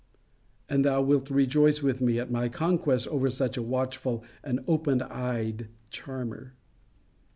[0.67, 5.03] And thou wilt rejoice with me at my conquest over such a watchful and open
[5.03, 6.55] eyed charmer.